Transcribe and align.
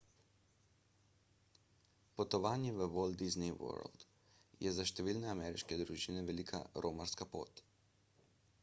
potovanje 2.21 2.71
v 2.77 2.87
walt 2.95 3.19
disney 3.19 3.51
world 3.59 4.07
je 4.65 4.73
za 4.79 4.87
številne 4.93 5.31
ameriške 5.37 5.79
družine 5.85 6.27
velika 6.33 6.65
romarska 6.87 7.31
pot 7.37 7.65